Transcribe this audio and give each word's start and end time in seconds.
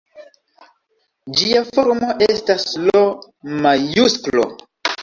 Ĝia 1.41 1.61
formo 1.67 2.09
estas 2.29 2.67
L-majusklo. 2.87 4.53